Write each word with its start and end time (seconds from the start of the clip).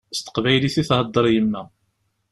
S 0.17 0.19
teqbaylit 0.21 0.75
i 0.81 0.83
theddeṛ 0.89 1.25
yemma. 1.33 1.63